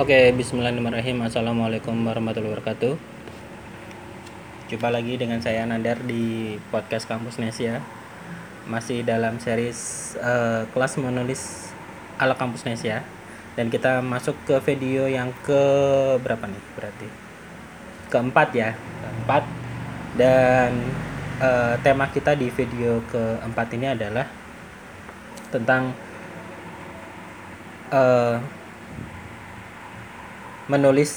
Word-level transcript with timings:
Oke, 0.00 0.32
bismillahirrahmanirrahim. 0.32 1.28
Assalamualaikum 1.28 1.92
warahmatullahi 1.92 2.56
wabarakatuh. 2.56 2.96
Jumpa 4.72 4.88
lagi 4.88 5.20
dengan 5.20 5.44
saya 5.44 5.68
Nandar 5.68 6.00
di 6.08 6.56
podcast 6.72 7.04
Kampus 7.04 7.36
Nesia. 7.36 7.84
Masih 8.64 9.04
dalam 9.04 9.36
series 9.36 10.16
uh, 10.16 10.64
kelas 10.72 10.96
menulis 10.96 11.68
ala 12.16 12.32
Kampus 12.32 12.64
Nesia. 12.64 13.04
Dan 13.60 13.68
kita 13.68 14.00
masuk 14.00 14.40
ke 14.48 14.56
video 14.72 15.04
yang 15.04 15.36
ke 15.44 15.60
berapa 16.24 16.48
nih 16.48 16.64
berarti? 16.80 17.08
Keempat 18.08 18.48
ya, 18.56 18.72
keempat. 19.04 19.44
Dan 20.16 20.80
uh, 21.44 21.76
tema 21.84 22.08
kita 22.08 22.32
di 22.40 22.48
video 22.48 23.04
keempat 23.12 23.68
ini 23.76 23.92
adalah 23.92 24.24
tentang 25.52 25.92
uh, 27.92 28.59
menulis 30.70 31.10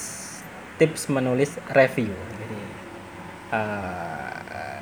tips 0.81 1.13
menulis 1.13 1.62
review 1.70 2.09
jadi 2.09 2.62
uh, 3.53 4.77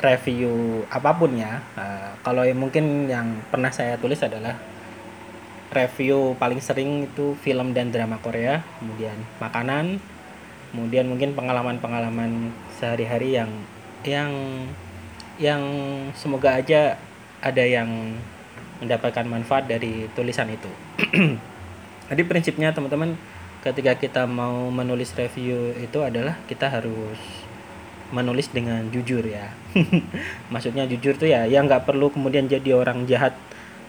review 0.00 0.84
apa 0.88 1.12
pun 1.12 1.36
ya 1.36 1.60
uh, 1.76 2.16
kalau 2.24 2.48
yang 2.48 2.56
mungkin 2.56 3.04
yang 3.04 3.44
pernah 3.52 3.68
saya 3.68 4.00
tulis 4.00 4.24
adalah 4.24 4.56
review 5.76 6.32
paling 6.40 6.64
sering 6.64 7.12
itu 7.12 7.36
film 7.44 7.76
dan 7.76 7.92
drama 7.92 8.16
Korea 8.24 8.64
kemudian 8.80 9.20
makanan 9.44 10.00
kemudian 10.72 11.06
mungkin 11.06 11.36
pengalaman-pengalaman 11.36 12.48
sehari-hari 12.80 13.36
yang 13.36 13.50
yang 14.02 14.32
yang 15.38 15.62
semoga 16.14 16.58
aja 16.58 16.98
ada 17.38 17.64
yang 17.64 18.16
mendapatkan 18.82 19.26
manfaat 19.26 19.70
dari 19.70 20.10
tulisan 20.12 20.50
itu. 20.50 20.70
Jadi 22.10 22.22
prinsipnya 22.26 22.74
teman-teman 22.74 23.16
ketika 23.64 23.96
kita 23.96 24.22
mau 24.28 24.68
menulis 24.68 25.16
review 25.16 25.72
itu 25.80 25.98
adalah 26.04 26.36
kita 26.44 26.68
harus 26.68 27.16
menulis 28.12 28.52
dengan 28.52 28.84
jujur 28.92 29.24
ya. 29.24 29.50
Maksudnya 30.52 30.84
jujur 30.84 31.16
tuh 31.16 31.32
ya 31.32 31.48
ya 31.48 31.64
nggak 31.64 31.88
perlu 31.88 32.12
kemudian 32.12 32.44
jadi 32.44 32.76
orang 32.76 33.08
jahat 33.08 33.32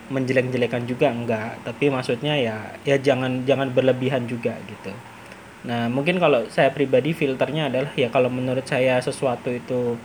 menjelek-jelekan 0.08 0.86
juga 0.86 1.10
enggak 1.10 1.58
tapi 1.66 1.90
maksudnya 1.90 2.38
ya 2.38 2.78
ya 2.86 2.94
jangan 3.02 3.42
jangan 3.44 3.74
berlebihan 3.74 4.30
juga 4.30 4.54
gitu. 4.70 4.94
Nah 5.66 5.90
mungkin 5.90 6.22
kalau 6.22 6.46
saya 6.54 6.70
pribadi 6.70 7.12
filternya 7.18 7.74
adalah 7.74 7.90
ya 7.98 8.14
kalau 8.14 8.30
menurut 8.30 8.70
saya 8.70 9.02
sesuatu 9.02 9.50
itu 9.50 9.98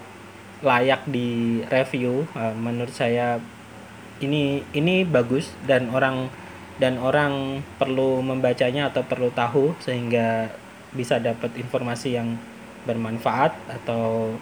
layak 0.64 1.04
di 1.04 1.60
review 1.68 2.24
eh, 2.32 2.54
menurut 2.56 2.96
saya 2.96 3.44
ini 4.24 4.64
ini 4.72 5.04
bagus 5.04 5.52
dan 5.68 5.92
orang 5.92 6.32
dan 6.80 6.96
orang 6.96 7.60
perlu 7.76 8.24
membacanya 8.24 8.88
atau 8.88 9.04
perlu 9.04 9.28
tahu 9.30 9.76
sehingga 9.84 10.48
bisa 10.96 11.20
dapat 11.20 11.52
informasi 11.60 12.16
yang 12.16 12.40
bermanfaat 12.88 13.52
atau 13.68 14.34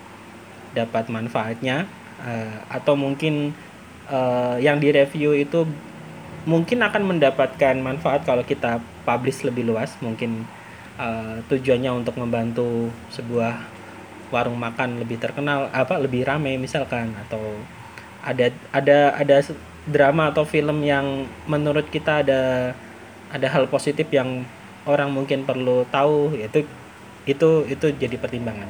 dapat 0.72 1.10
manfaatnya 1.10 1.90
uh, 2.22 2.56
atau 2.70 2.94
mungkin 2.94 3.50
uh, 4.06 4.56
yang 4.62 4.78
direview 4.78 5.34
itu 5.34 5.66
mungkin 6.46 6.80
akan 6.80 7.02
mendapatkan 7.04 7.76
manfaat 7.82 8.22
kalau 8.24 8.46
kita 8.46 8.78
publish 9.02 9.42
lebih 9.42 9.66
luas. 9.68 9.98
Mungkin 9.98 10.46
uh, 10.96 11.42
tujuannya 11.50 11.90
untuk 11.92 12.16
membantu 12.16 12.88
sebuah 13.12 13.58
warung 14.28 14.60
makan 14.60 15.00
lebih 15.00 15.16
terkenal 15.16 15.72
apa 15.72 15.96
lebih 15.96 16.28
ramai 16.28 16.60
misalkan 16.60 17.16
atau 17.26 17.40
ada 18.20 18.52
ada 18.76 19.16
ada 19.16 19.40
drama 19.88 20.30
atau 20.30 20.44
film 20.44 20.84
yang 20.84 21.24
menurut 21.48 21.88
kita 21.88 22.22
ada 22.22 22.72
ada 23.28 23.46
hal 23.48 23.68
positif 23.68 24.08
yang 24.12 24.44
orang 24.88 25.12
mungkin 25.12 25.44
perlu 25.44 25.84
tahu 25.92 26.32
itu 26.36 26.64
itu 27.28 27.68
itu 27.68 27.86
jadi 27.96 28.16
pertimbangan. 28.16 28.68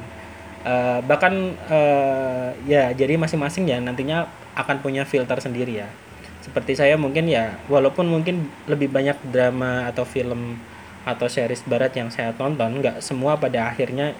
Uh, 0.59 0.99
bahkan 1.07 1.55
uh, 1.71 2.51
ya 2.67 2.91
jadi 2.91 3.15
masing-masing 3.15 3.71
ya 3.71 3.79
nantinya 3.79 4.27
akan 4.59 4.83
punya 4.83 5.07
filter 5.07 5.39
sendiri 5.39 5.83
ya. 5.83 5.87
Seperti 6.43 6.75
saya 6.75 6.99
mungkin 6.99 7.31
ya 7.31 7.55
walaupun 7.71 8.07
mungkin 8.07 8.51
lebih 8.67 8.91
banyak 8.91 9.15
drama 9.31 9.87
atau 9.87 10.03
film 10.03 10.59
atau 11.07 11.31
series 11.31 11.63
barat 11.63 11.95
yang 11.95 12.11
saya 12.11 12.35
tonton 12.35 12.83
nggak 12.83 12.99
semua 12.99 13.39
pada 13.39 13.71
akhirnya 13.71 14.11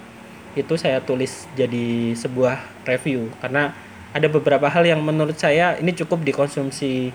itu 0.56 0.80
saya 0.80 1.04
tulis 1.04 1.52
jadi 1.60 2.16
sebuah 2.16 2.88
review. 2.88 3.28
Karena 3.44 3.76
ada 4.10 4.28
beberapa 4.28 4.66
hal 4.70 4.84
yang 4.86 5.02
menurut 5.06 5.38
saya 5.38 5.78
ini 5.78 5.94
cukup 5.94 6.26
dikonsumsi 6.26 7.14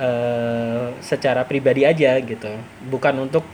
uh, 0.00 0.88
secara 1.04 1.44
pribadi 1.44 1.84
aja 1.84 2.16
gitu. 2.20 2.48
Bukan 2.88 3.28
untuk 3.28 3.44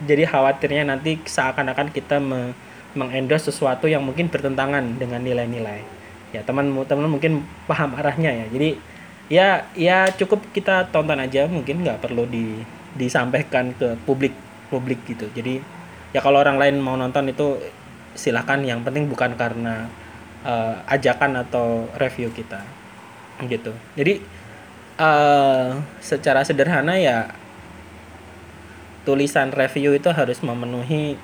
jadi 0.00 0.24
khawatirnya 0.24 0.88
nanti 0.88 1.20
seakan-akan 1.20 1.92
kita 1.92 2.16
me 2.20 2.56
mengendorse 2.90 3.54
sesuatu 3.54 3.86
yang 3.86 4.02
mungkin 4.02 4.26
bertentangan 4.26 4.82
dengan 4.98 5.22
nilai-nilai. 5.22 5.86
Ya 6.34 6.42
teman-teman 6.42 7.06
mungkin 7.06 7.46
paham 7.70 7.94
arahnya 7.94 8.34
ya. 8.34 8.46
Jadi 8.50 8.70
ya 9.30 9.48
ya 9.78 9.98
cukup 10.10 10.42
kita 10.50 10.90
tonton 10.90 11.20
aja. 11.20 11.46
Mungkin 11.46 11.86
nggak 11.86 12.02
perlu 12.02 12.26
di 12.26 12.58
disampaikan 12.98 13.76
ke 13.78 13.94
publik 14.08 14.34
publik 14.72 15.06
gitu. 15.06 15.30
Jadi 15.30 15.62
ya 16.10 16.18
kalau 16.18 16.42
orang 16.42 16.58
lain 16.58 16.82
mau 16.82 16.98
nonton 16.98 17.30
itu 17.30 17.62
silahkan 18.18 18.58
yang 18.66 18.82
penting 18.82 19.06
bukan 19.06 19.38
karena 19.38 19.86
uh, 20.44 20.80
ajakan 20.88 21.40
atau 21.46 21.88
review 21.96 22.32
kita 22.32 22.60
gitu. 23.48 23.72
Jadi 23.96 24.20
uh, 25.00 25.80
secara 26.00 26.44
sederhana 26.44 27.00
ya 27.00 27.32
tulisan 29.08 29.48
review 29.48 29.96
itu 29.96 30.12
harus 30.12 30.44
memenuhi 30.44 31.16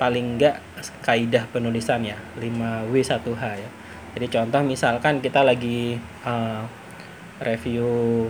paling 0.00 0.38
enggak 0.38 0.64
kaidah 1.04 1.44
penulisan 1.50 2.06
ya 2.06 2.16
5W1H 2.40 3.44
ya. 3.58 3.70
Jadi 4.16 4.26
contoh 4.32 4.60
misalkan 4.64 5.20
kita 5.20 5.44
lagi 5.44 6.00
uh, 6.24 6.64
review 7.44 8.26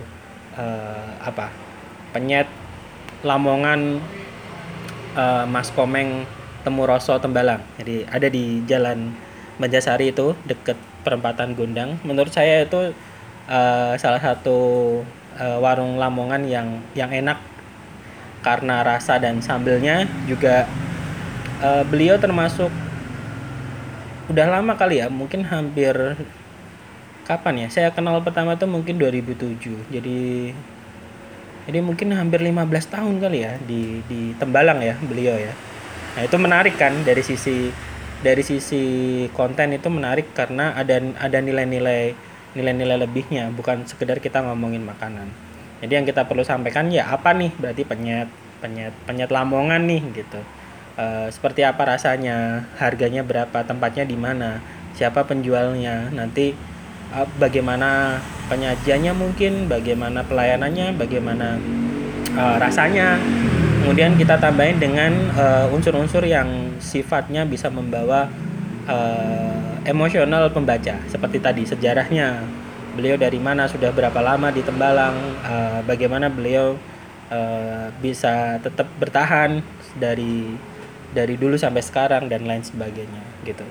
uh, 0.59 1.09
apa 1.23 1.49
penyet 2.11 2.45
Lamongan 3.19 3.99
uh, 5.15 5.43
Mas 5.43 5.71
Komeng 5.75 6.23
Temuroso 6.63 7.15
Tembalang. 7.19 7.63
Jadi 7.79 8.07
ada 8.07 8.27
di 8.27 8.63
jalan 8.67 9.11
Banjasari 9.59 10.15
itu 10.15 10.33
deket 10.47 10.79
perempatan 11.03 11.53
Gondang. 11.53 11.99
Menurut 12.07 12.31
saya 12.31 12.63
itu 12.63 12.95
uh, 13.51 13.93
salah 13.99 14.23
satu 14.23 14.57
uh, 15.35 15.57
warung 15.59 15.99
Lamongan 15.99 16.47
yang 16.47 16.79
yang 16.95 17.11
enak. 17.11 17.37
Karena 18.39 18.87
rasa 18.87 19.19
dan 19.19 19.43
sambelnya 19.43 20.07
juga 20.23 20.63
uh, 21.59 21.83
beliau 21.83 22.15
termasuk 22.15 22.71
udah 24.31 24.47
lama 24.47 24.77
kali 24.79 25.03
ya 25.03 25.11
mungkin 25.11 25.43
hampir 25.43 25.91
kapan 27.27 27.65
ya? 27.65 27.67
Saya 27.67 27.89
kenal 27.91 28.23
pertama 28.23 28.55
tuh 28.55 28.71
mungkin 28.71 28.95
2007 28.95 29.91
jadi 29.91 30.55
jadi 31.69 31.85
mungkin 31.85 32.15
hampir 32.15 32.41
15 32.41 32.65
tahun 32.89 33.15
kali 33.21 33.45
ya 33.45 33.53
di 33.61 34.01
di 34.07 34.33
Tembalang 34.39 34.79
ya 34.79 34.95
beliau 35.03 35.35
ya. 35.35 35.53
Nah 36.15 36.25
itu 36.25 36.35
menarik 36.39 36.79
kan 36.79 36.95
dari 37.03 37.21
sisi 37.21 37.69
dari 38.19 38.43
sisi 38.43 38.83
konten 39.31 39.71
itu 39.71 39.87
menarik 39.87 40.35
karena 40.35 40.75
ada 40.75 40.99
ada 41.19 41.39
nilai-nilai 41.39 42.11
nilai-nilai 42.57 42.97
lebihnya 42.99 43.53
bukan 43.53 43.85
sekedar 43.87 44.19
kita 44.19 44.43
ngomongin 44.43 44.83
makanan. 44.83 45.29
Jadi 45.79 45.91
yang 45.95 46.05
kita 46.07 46.27
perlu 46.27 46.43
sampaikan 46.43 46.91
ya 46.91 47.07
apa 47.07 47.31
nih? 47.31 47.55
Berarti 47.55 47.83
penyet 47.87 48.27
penyet 48.59 48.91
penyet 49.07 49.31
lamongan 49.31 49.87
nih 49.87 50.01
gitu. 50.11 50.41
E, 50.99 51.31
seperti 51.31 51.63
apa 51.63 51.87
rasanya? 51.87 52.67
Harganya 52.75 53.23
berapa? 53.23 53.63
Tempatnya 53.63 54.03
di 54.03 54.19
mana? 54.19 54.59
Siapa 54.99 55.23
penjualnya? 55.23 56.11
Nanti 56.11 56.51
e, 57.15 57.19
bagaimana 57.39 58.19
penyajiannya 58.51 59.13
mungkin? 59.15 59.71
Bagaimana 59.71 60.27
pelayanannya? 60.27 60.99
Bagaimana 60.99 61.55
e, 62.35 62.43
rasanya 62.59 63.15
kemudian 63.81 64.15
kita 64.19 64.37
tambahin 64.37 64.77
dengan 64.77 65.11
unsur-unsur 65.71 66.23
uh, 66.25 66.29
yang 66.29 66.77
sifatnya 66.83 67.47
bisa 67.47 67.71
membawa 67.71 68.27
uh, 68.89 69.59
emosional 69.85 70.49
pembaca. 70.51 70.97
Seperti 71.07 71.37
tadi 71.39 71.63
sejarahnya. 71.63 72.43
Beliau 72.97 73.15
dari 73.15 73.39
mana 73.39 73.69
sudah 73.69 73.93
berapa 73.93 74.17
lama 74.19 74.51
di 74.51 74.65
Tembalang 74.65 75.15
uh, 75.45 75.79
bagaimana 75.85 76.27
beliau 76.27 76.75
uh, 77.31 77.87
bisa 78.01 78.59
tetap 78.59 78.89
bertahan 78.97 79.61
dari 79.95 80.57
dari 81.13 81.37
dulu 81.37 81.55
sampai 81.55 81.81
sekarang 81.81 82.27
dan 82.27 82.43
lain 82.43 82.65
sebagainya 82.65 83.23
gitu. 83.45 83.63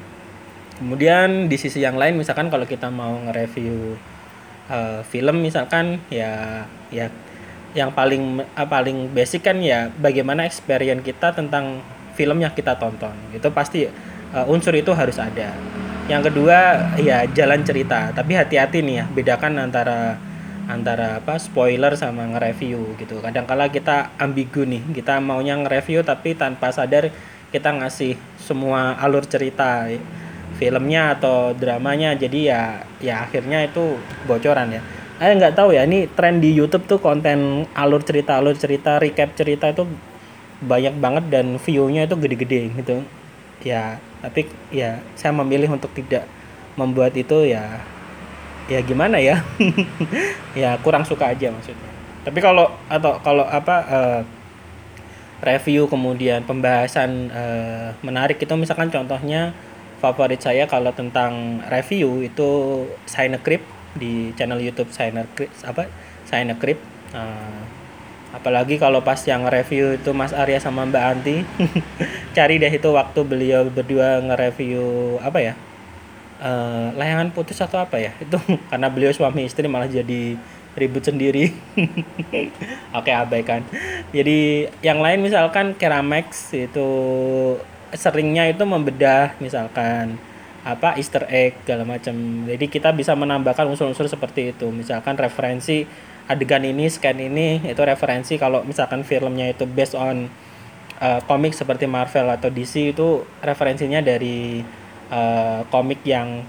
Kemudian 0.79 1.51
di 1.51 1.59
sisi 1.59 1.83
yang 1.83 1.99
lain 1.99 2.15
misalkan 2.15 2.49
kalau 2.49 2.65
kita 2.65 2.87
mau 2.89 3.19
nge-review 3.27 3.99
uh, 4.71 5.03
film 5.03 5.43
misalkan 5.43 5.99
ya 6.09 6.65
ya 6.95 7.11
yang 7.77 7.93
paling 7.93 8.41
uh, 8.57 8.69
paling 8.69 9.13
basic 9.13 9.45
kan 9.45 9.61
ya 9.61 9.93
bagaimana 10.01 10.49
experience 10.49 11.05
kita 11.05 11.37
tentang 11.37 11.85
film 12.17 12.41
yang 12.41 12.53
kita 12.57 12.75
tonton. 12.81 13.13
Itu 13.31 13.53
pasti 13.53 13.87
uh, 14.33 14.47
unsur 14.49 14.73
itu 14.75 14.91
harus 14.97 15.21
ada. 15.21 15.53
Yang 16.09 16.33
kedua 16.33 16.91
ya 16.99 17.29
jalan 17.29 17.61
cerita. 17.63 18.11
Tapi 18.17 18.33
hati-hati 18.33 18.81
nih 18.81 18.95
ya 19.01 19.05
bedakan 19.13 19.61
antara 19.61 20.17
antara 20.69 21.21
apa 21.21 21.41
spoiler 21.41 21.97
sama 21.97 22.25
nge-review 22.37 22.97
gitu. 23.01 23.21
Kadang-kala 23.21 23.69
kita 23.69 24.13
ambigu 24.17 24.65
nih 24.65 24.83
kita 24.97 25.21
maunya 25.21 25.57
nge-review 25.61 26.05
tapi 26.05 26.33
tanpa 26.37 26.73
sadar 26.73 27.13
kita 27.49 27.73
ngasih 27.73 28.21
semua 28.37 28.97
alur 29.01 29.25
cerita 29.25 29.89
filmnya 30.57 31.17
atau 31.21 31.53
dramanya. 31.53 32.17
Jadi 32.17 32.49
ya 32.49 32.83
ya 33.05 33.29
akhirnya 33.29 33.69
itu 33.69 34.01
bocoran 34.25 34.75
ya 34.75 34.83
saya 35.19 35.35
nggak 35.35 35.59
tahu 35.59 35.75
ya 35.75 35.83
ini 35.83 36.07
tren 36.07 36.39
di 36.39 36.55
YouTube 36.55 36.87
tuh 36.87 37.03
konten 37.03 37.67
alur 37.75 37.99
cerita 38.07 38.39
alur 38.39 38.55
cerita 38.55 39.03
recap 39.03 39.35
cerita 39.35 39.67
itu 39.75 39.83
banyak 40.63 40.95
banget 40.99 41.25
dan 41.31 41.59
view-nya 41.59 42.07
itu 42.07 42.15
gede-gede 42.15 42.61
gitu. 42.79 43.03
Ya 43.67 43.99
tapi 44.23 44.47
ya 44.71 45.03
saya 45.19 45.35
memilih 45.35 45.75
untuk 45.75 45.91
tidak 45.91 46.27
membuat 46.79 47.19
itu 47.19 47.51
ya 47.51 47.83
ya 48.71 48.79
gimana 48.83 49.19
ya? 49.19 49.43
Ya 50.59 50.79
kurang 50.83 51.03
suka 51.03 51.35
aja 51.35 51.51
maksudnya. 51.51 51.91
Tapi 52.23 52.39
kalau 52.39 52.71
atau 52.87 53.19
kalau 53.23 53.43
apa 53.43 53.77
uh, 53.91 54.21
review 55.43 55.87
kemudian 55.91 56.47
pembahasan 56.47 57.31
uh, 57.31 57.91
menarik 58.07 58.39
itu 58.43 58.55
misalkan 58.55 58.91
contohnya 58.91 59.55
favorit 59.99 60.39
saya 60.39 60.67
kalau 60.71 60.95
tentang 60.95 61.63
review 61.71 62.23
itu 62.23 62.83
Sinecrip 63.07 63.78
di 63.97 64.35
channel 64.37 64.61
YouTube 64.61 64.93
Sinecrip 64.93 65.49
apa 65.65 65.89
Sinecrip 66.29 66.77
uh, 67.17 67.63
apalagi 68.37 68.77
kalau 68.77 69.01
pas 69.01 69.19
yang 69.25 69.49
review 69.49 69.97
itu 69.97 70.13
Mas 70.13 70.37
Arya 70.37 70.61
sama 70.61 70.85
Mbak 70.85 71.05
Anti 71.05 71.37
cari 72.37 72.61
deh 72.61 72.73
itu 72.73 72.89
waktu 72.93 73.21
beliau 73.25 73.65
berdua 73.73 74.21
nge-review 74.21 75.17
apa 75.25 75.39
ya 75.41 75.55
uh, 76.43 76.93
layangan 76.95 77.33
putus 77.33 77.59
atau 77.65 77.81
apa 77.81 77.97
ya 77.97 78.13
itu 78.21 78.37
karena 78.71 78.89
beliau 78.93 79.13
suami 79.15 79.49
istri 79.49 79.65
malah 79.67 79.89
jadi 79.89 80.37
ribut 80.79 81.03
sendiri. 81.03 81.51
Oke 82.99 83.11
abaikan. 83.11 83.67
Jadi 84.15 84.71
yang 84.81 85.03
lain 85.03 85.27
misalkan 85.27 85.75
Keramex 85.75 86.55
itu 86.55 86.89
seringnya 87.91 88.47
itu 88.47 88.63
membedah 88.63 89.35
misalkan 89.43 90.23
apa 90.69 91.01
Easter 91.01 91.25
egg 91.33 91.57
segala 91.65 91.89
macam. 91.89 92.13
Jadi 92.45 92.69
kita 92.69 92.93
bisa 92.93 93.17
menambahkan 93.17 93.65
unsur-unsur 93.73 94.05
seperti 94.05 94.53
itu. 94.53 94.69
Misalkan 94.69 95.17
referensi 95.17 95.89
adegan 96.29 96.61
ini 96.61 96.93
scan 96.93 97.17
ini 97.17 97.65
itu 97.65 97.81
referensi 97.81 98.37
kalau 98.37 98.61
misalkan 98.61 99.01
filmnya 99.01 99.49
itu 99.49 99.65
based 99.65 99.97
on 99.97 100.29
uh, 101.01 101.21
komik 101.25 101.57
seperti 101.57 101.89
Marvel 101.89 102.29
atau 102.29 102.53
DC 102.53 102.93
itu 102.93 103.25
referensinya 103.41 104.05
dari 104.05 104.61
uh, 105.09 105.65
komik 105.73 106.05
yang 106.05 106.45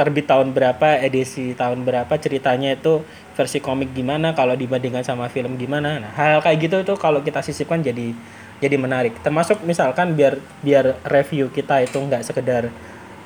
terbit 0.00 0.30
tahun 0.30 0.56
berapa 0.56 1.02
edisi 1.04 1.52
tahun 1.52 1.82
berapa 1.84 2.14
ceritanya 2.16 2.78
itu 2.78 3.02
versi 3.34 3.58
komik 3.58 3.92
gimana 3.92 4.32
kalau 4.32 4.56
dibandingkan 4.56 5.04
sama 5.04 5.28
film 5.28 5.60
gimana. 5.60 6.00
Nah 6.00 6.10
hal, 6.16 6.38
-hal 6.38 6.40
kayak 6.40 6.58
gitu 6.64 6.76
itu 6.88 6.94
kalau 6.96 7.20
kita 7.20 7.44
sisipkan 7.44 7.84
jadi 7.84 8.16
jadi 8.64 8.76
menarik. 8.80 9.18
Termasuk 9.20 9.60
misalkan 9.66 10.16
biar 10.16 10.40
biar 10.64 10.96
review 11.04 11.52
kita 11.52 11.84
itu 11.84 11.98
nggak 12.00 12.24
sekedar 12.24 12.72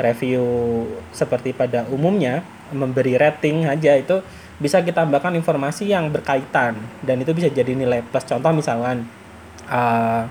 review 0.03 0.43
seperti 1.15 1.55
pada 1.55 1.87
umumnya 1.87 2.43
memberi 2.75 3.15
rating 3.15 3.71
aja 3.71 3.95
itu 3.95 4.19
bisa 4.59 4.83
kita 4.83 5.07
tambahkan 5.07 5.39
informasi 5.39 5.91
yang 5.91 6.11
berkaitan. 6.11 6.75
Dan 7.03 7.23
itu 7.23 7.31
bisa 7.31 7.47
jadi 7.47 7.73
nilai 7.73 8.03
plus. 8.03 8.27
Contoh 8.27 8.51
misalkan 8.51 9.07
uh, 9.71 10.27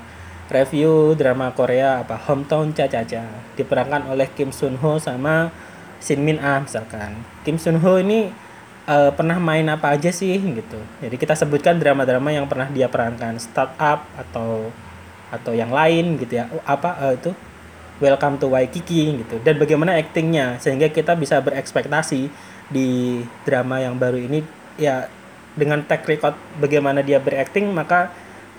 review 0.51 1.15
drama 1.15 1.55
Korea 1.55 2.03
apa 2.03 2.19
Hometown 2.19 2.75
Cha 2.75 2.91
Cha 2.91 3.23
diperankan 3.55 4.11
oleh 4.11 4.27
Kim 4.35 4.51
Sun 4.51 4.75
Ho 4.83 4.99
sama 4.99 5.51
Shin 6.03 6.19
Min 6.19 6.39
Ah 6.43 6.59
misalkan. 6.59 7.23
Kim 7.47 7.55
Sun 7.55 7.79
Ho 7.79 7.95
ini 7.99 8.31
uh, 8.87 9.11
pernah 9.15 9.39
main 9.39 9.67
apa 9.71 9.95
aja 9.95 10.11
sih 10.11 10.35
gitu. 10.39 10.79
Jadi 10.99 11.15
kita 11.15 11.35
sebutkan 11.35 11.79
drama-drama 11.79 12.35
yang 12.35 12.47
pernah 12.51 12.67
dia 12.67 12.91
perankan. 12.91 13.39
Startup 13.39 14.03
atau 14.19 14.71
atau 15.31 15.51
yang 15.55 15.71
lain 15.71 16.19
gitu 16.19 16.39
ya. 16.39 16.51
Apa 16.67 16.99
uh, 16.99 17.13
itu 17.15 17.31
Welcome 18.01 18.41
to 18.41 18.49
Waikiki 18.49 19.21
gitu 19.21 19.37
dan 19.45 19.61
bagaimana 19.61 19.93
aktingnya 19.93 20.57
sehingga 20.57 20.89
kita 20.89 21.13
bisa 21.13 21.37
berekspektasi 21.37 22.33
di 22.73 23.21
drama 23.45 23.77
yang 23.77 24.01
baru 24.01 24.17
ini 24.17 24.41
ya 24.81 25.05
dengan 25.53 25.85
track 25.85 26.09
record 26.09 26.35
bagaimana 26.57 27.05
dia 27.05 27.21
berakting 27.21 27.69
maka 27.69 28.09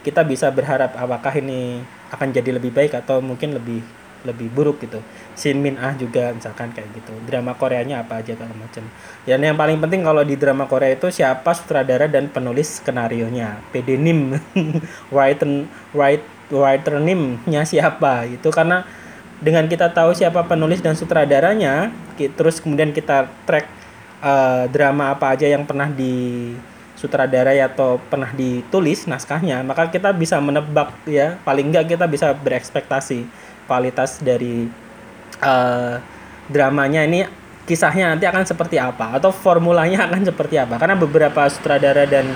kita 0.06 0.23
bisa 0.23 0.47
berharap 0.55 0.94
apakah 0.94 1.35
ini 1.43 1.83
akan 2.15 2.31
jadi 2.31 2.55
lebih 2.55 2.71
baik 2.71 2.94
atau 2.94 3.19
mungkin 3.19 3.59
lebih 3.59 3.83
lebih 4.23 4.55
buruk 4.55 4.79
gitu. 4.87 5.03
Shin 5.35 5.59
Min 5.59 5.75
Ah 5.83 5.95
juga 5.99 6.31
misalkan 6.31 6.71
kayak 6.71 6.95
gitu. 6.95 7.11
Drama 7.27 7.59
Koreanya 7.59 8.06
apa 8.06 8.23
aja 8.23 8.38
kalau 8.38 8.55
macam. 8.55 8.87
Dan 9.27 9.43
yang 9.43 9.59
paling 9.59 9.83
penting 9.83 10.06
kalau 10.06 10.23
di 10.23 10.38
drama 10.38 10.71
Korea 10.71 10.95
itu 10.95 11.11
siapa 11.11 11.50
sutradara 11.59 12.06
dan 12.06 12.31
penulis 12.31 12.79
skenario 12.79 13.27
nya. 13.27 13.59
PD 13.75 13.99
Nim, 13.99 14.38
writer 15.15 15.67
writer 15.91 16.31
writer 16.53 17.00
Nim-nya 17.00 17.65
siapa 17.65 18.29
itu 18.29 18.53
karena 18.53 18.85
dengan 19.43 19.67
kita 19.67 19.91
tahu 19.91 20.15
siapa 20.15 20.47
penulis 20.47 20.79
dan 20.79 20.94
sutradaranya 20.94 21.91
terus 22.15 22.62
kemudian 22.62 22.94
kita 22.94 23.27
track 23.43 23.67
uh, 24.23 24.71
drama 24.71 25.11
apa 25.11 25.35
aja 25.35 25.50
yang 25.50 25.67
pernah 25.67 25.91
di 25.91 26.55
sutradarai 26.94 27.59
atau 27.59 27.99
pernah 27.99 28.31
ditulis 28.31 29.11
naskahnya 29.11 29.67
maka 29.67 29.91
kita 29.91 30.15
bisa 30.15 30.39
menebak 30.39 30.94
ya. 31.03 31.35
Paling 31.43 31.75
enggak 31.75 31.99
kita 31.99 32.06
bisa 32.06 32.31
berekspektasi 32.31 33.27
kualitas 33.67 34.23
dari 34.23 34.71
uh, 35.43 35.99
dramanya 36.47 37.03
ini 37.03 37.27
kisahnya 37.67 38.15
nanti 38.15 38.31
akan 38.31 38.47
seperti 38.47 38.79
apa 38.79 39.19
atau 39.19 39.35
formulanya 39.35 40.03
akan 40.06 40.23
seperti 40.23 40.62
apa. 40.62 40.79
Karena 40.79 40.95
beberapa 40.95 41.43
sutradara 41.50 42.06
dan 42.06 42.31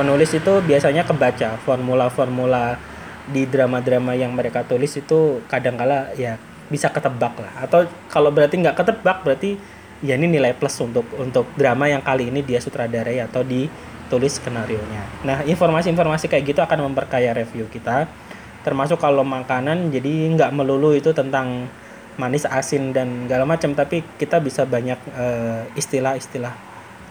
penulis 0.00 0.32
itu 0.32 0.64
biasanya 0.64 1.04
kebaca 1.04 1.60
formula-formula 1.60 2.95
di 3.26 3.42
drama-drama 3.46 4.14
yang 4.14 4.30
mereka 4.30 4.62
tulis 4.62 4.94
itu 4.94 5.42
kadangkala 5.50 6.14
ya 6.14 6.38
bisa 6.70 6.90
ketebak 6.90 7.34
lah. 7.38 7.52
Atau 7.62 7.86
kalau 8.10 8.30
berarti 8.30 8.58
nggak 8.58 8.76
ketebak 8.78 9.22
berarti 9.26 9.58
ya 10.04 10.14
ini 10.14 10.28
nilai 10.28 10.52
plus 10.52 10.76
untuk 10.82 11.06
untuk 11.16 11.48
drama 11.56 11.88
yang 11.88 12.04
kali 12.04 12.28
ini 12.28 12.44
dia 12.44 12.60
sutradarai 12.60 13.22
atau 13.24 13.40
ditulis 13.40 14.36
skenario 14.36 14.76
nya 14.92 15.02
nah 15.24 15.40
informasi-informasi 15.40 16.28
kayak 16.28 16.44
gitu 16.52 16.60
akan 16.60 16.92
memperkaya 16.92 17.32
review 17.32 17.66
kita. 17.70 18.10
Termasuk 18.66 18.98
kalau 18.98 19.22
makanan 19.22 19.94
jadi 19.94 20.34
nggak 20.34 20.50
melulu 20.50 20.90
itu 20.90 21.14
tentang 21.14 21.70
manis 22.16 22.48
asin 22.48 22.90
dan 22.96 23.28
segala 23.28 23.44
macam 23.44 23.76
tapi 23.76 24.02
kita 24.16 24.40
bisa 24.40 24.64
banyak 24.64 24.98
uh, 25.12 25.62
istilah-istilah 25.76 26.52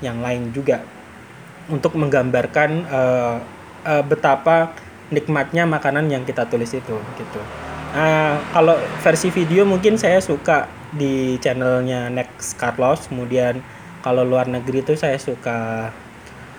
yang 0.02 0.20
lain 0.20 0.52
juga 0.52 0.82
untuk 1.70 1.94
menggambarkan 1.96 2.70
uh, 2.90 3.38
uh, 3.86 4.04
betapa 4.04 4.74
nikmatnya 5.14 5.70
makanan 5.70 6.10
yang 6.10 6.24
kita 6.26 6.50
tulis 6.50 6.74
itu 6.74 6.98
gitu. 6.98 7.42
Uh, 7.96 8.36
kalau 8.52 8.76
versi 9.00 9.32
video 9.32 9.64
mungkin 9.64 9.96
saya 9.96 10.20
suka 10.20 10.68
di 10.92 11.40
channelnya 11.40 12.12
Next 12.12 12.60
Carlos, 12.60 13.08
kemudian 13.08 13.64
kalau 14.04 14.28
luar 14.28 14.52
negeri 14.52 14.84
itu 14.84 14.94
saya 15.00 15.16
suka 15.16 15.90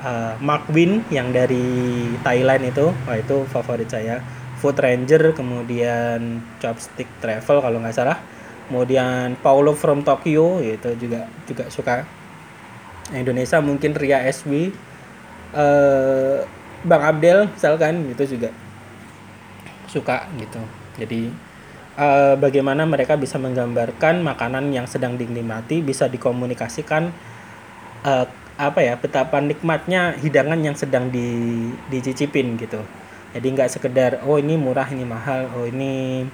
uh, 0.00 0.34
Mark 0.40 0.68
Win 0.72 1.04
yang 1.12 1.30
dari 1.36 2.08
Thailand 2.24 2.64
itu, 2.64 2.92
wah 3.04 3.16
itu 3.20 3.44
favorit 3.52 3.88
saya. 3.90 4.24
Food 4.56 4.80
Ranger, 4.80 5.36
kemudian 5.36 6.40
Chopstick 6.64 7.06
Travel 7.20 7.60
kalau 7.60 7.76
nggak 7.84 7.92
salah, 7.92 8.16
kemudian 8.72 9.36
Paulo 9.44 9.76
from 9.76 10.00
Tokyo 10.00 10.64
itu 10.64 10.96
juga 10.96 11.28
juga 11.44 11.68
suka. 11.68 12.08
Indonesia 13.12 13.62
mungkin 13.62 13.94
Ria 13.94 14.24
SW, 14.26 14.74
uh, 15.54 16.42
Bang 16.86 17.02
Abdel 17.02 17.50
misalkan 17.50 18.06
gitu 18.14 18.38
juga. 18.38 18.54
Suka 19.90 20.30
gitu. 20.38 20.62
Jadi 20.96 21.28
uh, 21.98 22.38
bagaimana 22.38 22.86
mereka 22.86 23.18
bisa 23.18 23.36
menggambarkan 23.42 24.22
makanan 24.22 24.70
yang 24.70 24.86
sedang 24.86 25.18
dinikmati 25.18 25.82
bisa 25.82 26.06
dikomunikasikan 26.06 27.10
uh, 28.06 28.26
apa 28.56 28.80
ya 28.80 28.96
betapa 28.96 29.36
nikmatnya 29.42 30.16
hidangan 30.16 30.56
yang 30.62 30.78
sedang 30.78 31.12
di 31.12 31.28
dicicipin 31.92 32.56
gitu. 32.56 32.80
Jadi 33.36 33.46
nggak 33.52 33.68
sekedar 33.68 34.10
oh 34.24 34.40
ini 34.40 34.56
murah 34.56 34.88
ini 34.88 35.04
mahal 35.04 35.52
oh 35.52 35.68
ini 35.68 36.24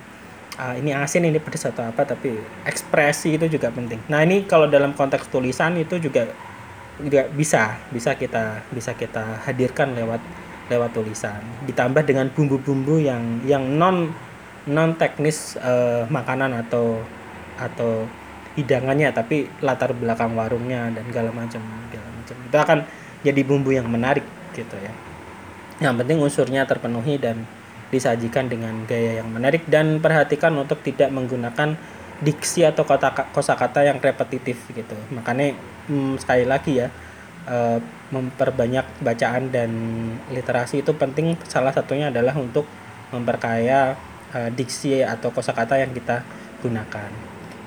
uh, 0.60 0.74
ini 0.78 0.94
asin 0.94 1.26
ini 1.26 1.42
pedas 1.42 1.66
atau 1.66 1.82
apa 1.82 2.06
tapi 2.06 2.38
ekspresi 2.62 3.34
itu 3.40 3.50
juga 3.50 3.74
penting. 3.74 3.98
Nah 4.06 4.22
ini 4.22 4.46
kalau 4.46 4.70
dalam 4.70 4.94
konteks 4.94 5.26
tulisan 5.32 5.74
itu 5.80 5.98
juga 5.98 6.30
juga 7.02 7.26
bisa 7.32 7.80
bisa 7.90 8.14
kita 8.14 8.62
bisa 8.70 8.94
kita 8.94 9.42
hadirkan 9.48 9.96
lewat 9.98 10.22
lewat 10.70 10.90
tulisan. 10.94 11.40
Ditambah 11.66 12.02
dengan 12.06 12.30
bumbu-bumbu 12.30 13.02
yang 13.02 13.42
yang 13.46 13.64
non 13.78 14.12
non 14.68 14.94
teknis 14.94 15.58
uh, 15.58 16.06
makanan 16.06 16.54
atau 16.66 17.02
atau 17.58 18.06
hidangannya 18.54 19.10
tapi 19.10 19.48
latar 19.64 19.96
belakang 19.96 20.36
warungnya 20.36 20.92
dan 20.92 21.02
segala 21.08 21.30
macam 21.32 21.62
segala 21.88 22.08
macam. 22.14 22.36
Itu 22.46 22.56
akan 22.58 22.78
jadi 23.22 23.40
bumbu 23.42 23.70
yang 23.74 23.88
menarik 23.88 24.26
gitu 24.52 24.76
ya. 24.78 24.92
Yang 25.82 25.94
penting 26.04 26.18
unsurnya 26.22 26.62
terpenuhi 26.68 27.18
dan 27.18 27.42
disajikan 27.90 28.46
dengan 28.46 28.86
gaya 28.86 29.20
yang 29.22 29.28
menarik. 29.32 29.66
Dan 29.66 29.98
perhatikan 29.98 30.54
untuk 30.54 30.80
tidak 30.84 31.10
menggunakan 31.10 31.74
diksi 32.22 32.62
atau 32.62 32.86
kata 32.86 33.34
kosakata 33.34 33.82
yang 33.82 33.98
repetitif 33.98 34.62
gitu. 34.70 34.94
Makanya 35.10 35.58
hmm, 35.90 36.22
sekali 36.22 36.46
lagi 36.46 36.86
ya 36.86 36.88
uh, 37.48 37.78
memperbanyak 38.12 38.84
bacaan 39.00 39.48
dan 39.48 39.70
literasi 40.30 40.84
itu 40.84 40.92
penting 40.94 41.34
salah 41.48 41.72
satunya 41.72 42.12
adalah 42.12 42.36
untuk 42.36 42.68
memperkaya 43.12 43.96
uh, 44.32 44.50
diksi 44.52 45.02
atau 45.04 45.32
kosakata 45.32 45.80
yang 45.80 45.92
kita 45.92 46.24
gunakan. 46.62 47.10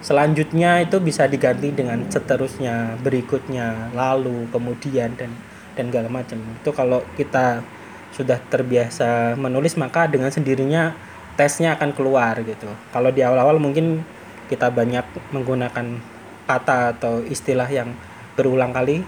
Selanjutnya 0.05 0.85
itu 0.85 1.01
bisa 1.01 1.25
diganti 1.25 1.73
dengan 1.73 2.05
seterusnya, 2.05 2.93
berikutnya, 3.01 3.89
lalu, 3.97 4.45
kemudian 4.53 5.17
dan 5.17 5.33
dan 5.73 5.89
segala 5.89 6.09
macam. 6.13 6.37
Itu 6.61 6.69
kalau 6.71 7.01
kita 7.17 7.65
sudah 8.13 8.39
terbiasa 8.47 9.35
menulis 9.35 9.75
maka 9.75 10.07
dengan 10.07 10.31
sendirinya 10.31 10.95
tesnya 11.35 11.75
akan 11.75 11.91
keluar 11.91 12.39
gitu. 12.45 12.69
Kalau 12.95 13.11
di 13.11 13.19
awal-awal 13.19 13.59
mungkin 13.59 14.05
kita 14.47 14.71
banyak 14.71 15.03
menggunakan 15.35 15.99
kata 16.45 16.95
atau 16.95 17.25
istilah 17.25 17.67
yang 17.67 17.91
berulang 18.37 18.71
kali 18.71 19.03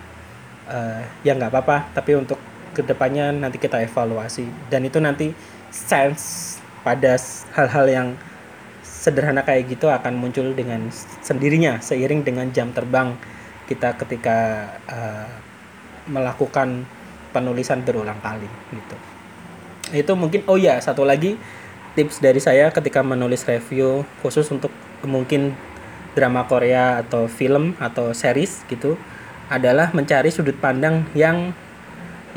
uh, 0.67 1.01
ya 1.23 1.33
nggak 1.33 1.51
apa-apa 1.51 1.91
tapi 1.95 2.13
untuk 2.15 2.37
ke 2.77 2.85
depannya 2.85 3.33
nanti 3.33 3.57
kita 3.57 3.81
evaluasi. 3.81 4.45
Dan 4.69 4.85
itu 4.85 5.01
nanti 5.01 5.33
sense 5.73 6.57
pada 6.85 7.17
hal-hal 7.57 7.85
yang 7.89 8.07
sederhana 8.85 9.41
kayak 9.41 9.71
gitu 9.71 9.89
akan 9.89 10.13
muncul 10.19 10.51
dengan 10.53 10.87
sendirinya 11.23 11.79
seiring 11.79 12.21
dengan 12.21 12.51
jam 12.53 12.69
terbang 12.75 13.17
kita 13.67 13.95
ketika 13.99 14.69
uh, 14.87 15.31
melakukan 16.07 16.87
penulisan 17.35 17.83
berulang 17.83 18.17
kali 18.23 18.47
gitu. 18.71 18.97
Itu 19.91 20.13
mungkin 20.15 20.43
oh 20.47 20.59
ya 20.59 20.79
satu 20.79 21.03
lagi 21.03 21.35
tips 21.97 22.21
dari 22.21 22.37
saya 22.37 22.69
ketika 22.69 23.01
menulis 23.01 23.43
review 23.43 24.05
khusus 24.21 24.47
untuk 24.53 24.71
mungkin 25.03 25.57
drama 26.13 26.45
Korea 26.45 27.01
atau 27.05 27.29
film 27.29 27.77
atau 27.77 28.13
series 28.13 28.65
gitu 28.71 28.97
adalah 29.47 29.91
mencari 29.95 30.27
sudut 30.31 30.55
pandang 30.59 31.07
yang 31.15 31.51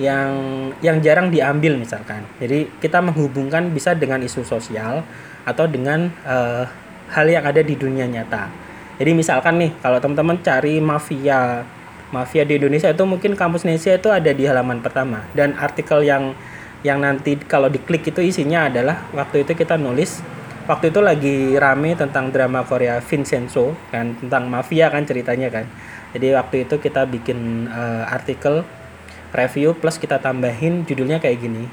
yang 0.01 0.33
yang 0.81 0.97
jarang 1.05 1.29
diambil 1.29 1.77
misalkan. 1.77 2.25
Jadi 2.41 2.71
kita 2.81 3.05
menghubungkan 3.05 3.69
bisa 3.75 3.93
dengan 3.93 4.23
isu 4.25 4.47
sosial 4.47 5.05
atau 5.45 5.65
dengan 5.69 6.09
uh, 6.25 6.65
hal 7.11 7.27
yang 7.27 7.45
ada 7.45 7.61
di 7.61 7.75
dunia 7.75 8.07
nyata. 8.07 8.49
Jadi 8.97 9.13
misalkan 9.17 9.61
nih 9.61 9.73
kalau 9.81 9.99
teman-teman 9.99 10.41
cari 10.41 10.79
mafia 10.79 11.65
mafia 12.11 12.43
di 12.43 12.59
Indonesia 12.59 12.91
itu 12.91 13.05
mungkin 13.07 13.39
kampus 13.39 13.63
Indonesia 13.63 13.95
itu 13.95 14.09
ada 14.11 14.31
di 14.35 14.45
halaman 14.45 14.83
pertama 14.83 15.25
dan 15.33 15.55
artikel 15.57 16.03
yang 16.03 16.35
yang 16.83 16.99
nanti 16.99 17.39
kalau 17.39 17.71
diklik 17.71 18.03
itu 18.09 18.19
isinya 18.25 18.67
adalah 18.67 19.07
waktu 19.15 19.47
itu 19.47 19.55
kita 19.55 19.79
nulis 19.79 20.19
waktu 20.67 20.91
itu 20.91 21.01
lagi 21.01 21.37
rame 21.55 21.95
tentang 21.95 22.35
drama 22.35 22.67
Korea 22.67 22.99
Vincenzo 22.99 23.79
kan 23.95 24.19
tentang 24.19 24.51
mafia 24.51 24.91
kan 24.91 25.07
ceritanya 25.07 25.49
kan 25.55 25.71
jadi 26.11 26.35
waktu 26.35 26.67
itu 26.67 26.83
kita 26.83 27.07
bikin 27.07 27.71
uh, 27.71 28.03
artikel 28.11 28.67
review 29.31 29.79
plus 29.79 29.95
kita 29.95 30.19
tambahin 30.19 30.83
judulnya 30.83 31.23
kayak 31.23 31.39
gini. 31.39 31.65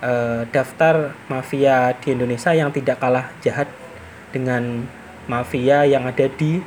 Uh, 0.00 0.48
daftar 0.48 1.12
mafia 1.28 1.92
di 2.00 2.16
Indonesia 2.16 2.56
yang 2.56 2.72
tidak 2.72 2.96
kalah 3.02 3.28
jahat 3.44 3.68
dengan 4.32 4.88
mafia 5.28 5.84
yang 5.84 6.08
ada 6.08 6.24
di 6.30 6.62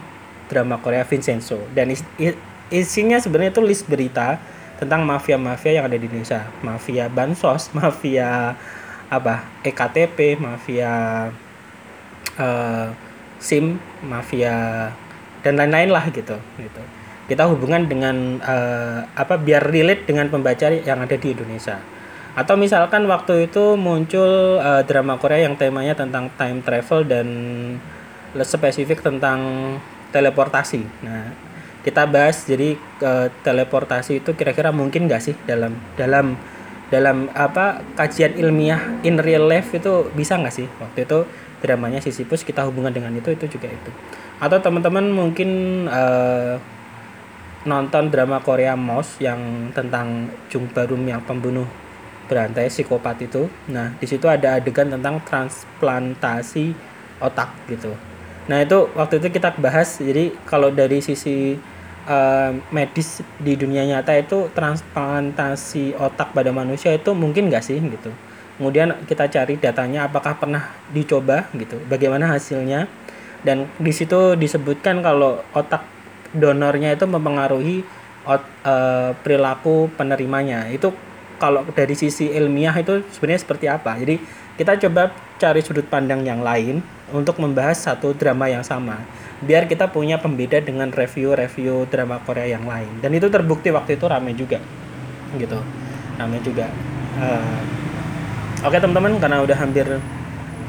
drama 0.51 0.77
Korea 0.77 1.01
Vincenzo. 1.01 1.58
Dan 1.74 1.89
is, 1.89 2.06
is, 2.22 2.38
isinya 2.70 3.18
sebenarnya 3.18 3.58
itu 3.58 3.63
list 3.65 3.89
berita 3.89 4.38
tentang 4.77 5.01
mafia-mafia 5.08 5.82
yang 5.82 5.86
ada 5.89 5.98
di 5.98 6.06
Indonesia. 6.06 6.46
Mafia 6.62 7.10
bansos 7.10 7.72
mafia 7.77 8.53
apa 9.13 9.46
ektp 9.62 10.42
mafia 10.42 11.30
uh, 12.42 12.88
sim 13.38 13.77
mafia 14.01 14.89
dan 15.46 15.53
lain-lain 15.53 15.94
lah 15.94 16.10
gitu 16.10 16.34
gitu 16.58 16.84
kita 17.27 17.48
hubungan 17.48 17.88
dengan 17.88 18.39
uh, 18.44 19.08
apa 19.15 19.39
biar 19.39 19.63
relate 19.63 20.03
dengan 20.03 20.27
pembaca 20.27 20.68
yang 20.68 21.00
ada 21.00 21.15
di 21.15 21.32
Indonesia. 21.32 21.80
Atau 22.34 22.58
misalkan 22.58 23.06
waktu 23.06 23.48
itu 23.48 23.77
muncul 23.77 24.58
uh, 24.58 24.82
drama 24.84 25.15
Korea 25.22 25.46
yang 25.46 25.56
temanya 25.56 25.94
tentang 25.94 26.34
time 26.36 26.65
travel 26.65 27.06
dan 27.06 27.27
spesifik 28.42 29.06
tentang 29.06 29.39
teleportasi. 30.10 30.82
Nah 31.06 31.32
kita 31.86 32.10
bahas 32.10 32.44
jadi 32.48 32.75
uh, 33.03 33.27
teleportasi 33.44 34.24
itu 34.24 34.32
kira-kira 34.34 34.72
mungkin 34.72 35.06
gak 35.06 35.22
sih 35.22 35.36
dalam 35.46 35.75
dalam 36.00 36.39
dalam 36.94 37.30
apa 37.34 37.82
kajian 37.98 38.38
ilmiah 38.38 39.01
in 39.01 39.18
real 39.18 39.50
life 39.50 39.74
itu 39.74 40.10
bisa 40.13 40.38
nggak 40.38 40.53
sih? 40.53 40.68
Waktu 40.77 41.10
itu 41.10 41.25
dramanya 41.63 41.98
Sisyphus 41.98 42.46
kita 42.46 42.62
hubungan 42.70 42.94
dengan 42.94 43.10
itu 43.18 43.34
itu 43.34 43.58
juga 43.58 43.72
itu. 43.72 43.89
Atau 44.38 44.62
teman-teman 44.62 45.10
mungkin 45.10 45.50
uh, 45.89 46.62
nonton 47.63 48.12
drama 48.12 48.43
Korea 48.43 48.75
Mouse 48.75 49.20
yang 49.24 49.72
tentang 49.72 50.32
Jung 50.51 50.67
Barum 50.72 51.03
yang 51.08 51.24
pembunuh 51.24 51.67
berantai 52.27 52.72
psikopat 52.72 53.24
itu. 53.24 53.48
Nah, 53.72 53.96
di 54.00 54.08
situ 54.08 54.27
ada 54.27 54.60
adegan 54.60 54.91
tentang 54.91 55.20
transplantasi 55.24 56.75
otak 57.20 57.51
gitu. 57.67 57.96
Nah, 58.48 58.63
itu 58.63 58.91
waktu 58.96 59.24
itu 59.24 59.27
kita 59.32 59.55
bahas. 59.60 60.00
Jadi 60.00 60.36
kalau 60.43 60.72
dari 60.72 61.00
sisi 61.00 61.55
uh, 62.08 62.51
medis 62.72 63.24
di 63.39 63.55
dunia 63.55 63.88
nyata 63.88 64.15
itu 64.15 64.51
transplantasi 64.51 65.96
otak 65.96 66.36
pada 66.36 66.51
manusia 66.51 66.91
itu 66.96 67.12
mungkin 67.15 67.48
nggak 67.48 67.63
sih 67.63 67.79
gitu. 67.79 68.12
Kemudian 68.60 68.93
kita 69.10 69.27
cari 69.27 69.58
datanya 69.58 70.05
apakah 70.08 70.38
pernah 70.38 70.72
dicoba 70.93 71.50
gitu. 71.55 71.79
Bagaimana 71.89 72.29
hasilnya? 72.29 72.86
Dan 73.43 73.67
di 73.75 73.91
situ 73.91 74.39
disebutkan 74.39 75.03
kalau 75.03 75.43
otak 75.51 75.84
donornya 76.34 76.98
itu 76.98 77.06
mempengaruhi 77.06 77.86
uh, 78.28 79.12
perilaku 79.22 79.90
penerimanya. 79.94 80.68
Itu 80.70 80.94
kalau 81.38 81.66
dari 81.75 81.94
sisi 81.94 82.32
ilmiah 82.32 82.74
itu 82.80 83.04
sebenarnya 83.13 83.42
seperti 83.42 83.66
apa? 83.70 83.98
Jadi 84.00 84.16
kita 84.54 84.78
coba 84.88 85.10
cari 85.42 85.62
sudut 85.66 85.86
pandang 85.90 86.22
yang 86.24 86.46
lain 86.46 86.86
untuk 87.12 87.42
membahas 87.42 87.78
satu 87.78 88.13
drama 88.13 88.48
yang 88.50 88.62
sama. 88.62 89.02
Biar 89.44 89.68
kita 89.68 89.92
punya 89.92 90.22
pembeda 90.22 90.62
dengan 90.63 90.88
review-review 90.94 91.90
drama 91.90 92.22
Korea 92.24 92.48
yang 92.48 92.63
lain. 92.63 93.02
Dan 93.04 93.12
itu 93.18 93.28
terbukti 93.28 93.74
waktu 93.74 94.00
itu 94.00 94.06
rame 94.08 94.32
juga 94.38 94.62
gitu. 95.36 95.60
Rame 96.16 96.38
juga. 96.46 96.70
Uh, 97.18 97.62
oke 98.66 98.78
teman-teman 98.78 99.18
karena 99.18 99.42
udah 99.42 99.58
hampir 99.58 99.86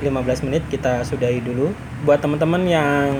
15 0.03 0.47
menit 0.49 0.65
kita 0.73 1.05
sudahi 1.07 1.39
dulu. 1.45 1.71
Buat 2.03 2.25
teman-teman 2.25 2.67
yang 2.67 3.15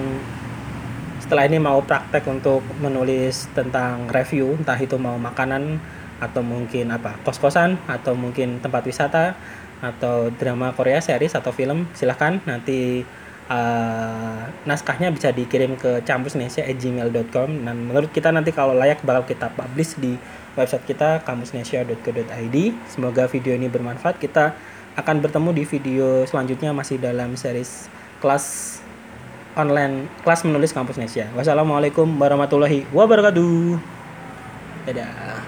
setelah 1.35 1.51
ini 1.51 1.59
mau 1.59 1.83
praktek 1.83 2.31
untuk 2.31 2.63
menulis 2.79 3.51
tentang 3.59 4.07
review 4.07 4.55
entah 4.55 4.79
itu 4.79 4.95
mau 5.03 5.19
makanan 5.19 5.83
atau 6.23 6.47
mungkin 6.47 6.95
apa 6.95 7.19
kos-kosan 7.27 7.75
atau 7.91 8.15
mungkin 8.15 8.63
tempat 8.63 8.87
wisata 8.87 9.35
atau 9.83 10.31
drama 10.31 10.71
Korea 10.79 11.03
series 11.03 11.35
atau 11.35 11.51
film 11.51 11.91
silahkan. 11.91 12.39
Nanti 12.47 13.03
uh, 13.51 14.47
naskahnya 14.63 15.11
bisa 15.11 15.35
dikirim 15.35 15.75
ke 15.75 16.07
campusnesia@gmail.com 16.07 17.67
dan 17.67 17.77
menurut 17.83 18.15
kita 18.15 18.31
nanti 18.31 18.55
kalau 18.55 18.71
layak 18.71 19.03
bakal 19.03 19.27
kita 19.27 19.51
publish 19.59 19.99
di 19.99 20.15
website 20.55 20.87
kita 20.87 21.27
kampusnesia.co.id 21.27 22.57
semoga 22.87 23.27
video 23.27 23.59
ini 23.59 23.67
bermanfaat. 23.67 24.23
Kita 24.23 24.55
akan 24.95 25.19
bertemu 25.19 25.51
di 25.51 25.67
video 25.67 26.23
selanjutnya 26.31 26.71
masih 26.71 27.03
dalam 27.03 27.35
series 27.35 27.91
kelas 28.23 28.79
online 29.55 30.11
kelas 30.23 30.43
menulis 30.47 30.75
kampus 30.75 30.99
Nesia. 30.99 31.31
Wassalamualaikum 31.35 32.07
warahmatullahi 32.19 32.87
wabarakatuh. 32.91 33.79
Dadah. 34.85 35.44